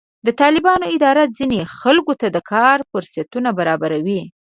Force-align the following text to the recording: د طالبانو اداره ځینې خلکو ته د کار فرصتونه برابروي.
د 0.25 0.27
طالبانو 0.41 0.85
اداره 0.95 1.23
ځینې 1.37 1.59
خلکو 1.79 2.13
ته 2.21 2.27
د 2.35 2.37
کار 2.51 2.77
فرصتونه 2.91 3.49
برابروي. 3.59 4.21